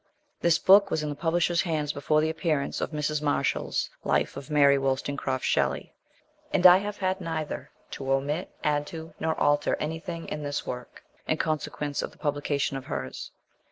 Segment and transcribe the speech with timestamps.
[0.39, 3.21] This book was in the publishers' hands before the appearance of Mrs.
[3.21, 5.93] Marshall's Life of Mary Woll stonecraft Shelley,
[6.51, 11.03] and I have had neither to omit, add to, nor alter anything in this work,
[11.27, 13.29] in con sequence of the publication of hers.